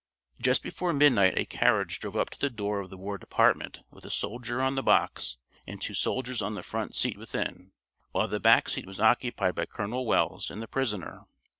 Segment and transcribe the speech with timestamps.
[0.41, 4.03] Just before midnight a carriage drove up to the door of the War Department with
[4.03, 7.71] a soldier on the box and two soldiers on the front seat within,
[8.11, 11.25] while the back seat was occupied by Colonel Wells and the prisoner.